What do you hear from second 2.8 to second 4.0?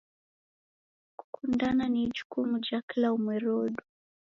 kila umweri wodu.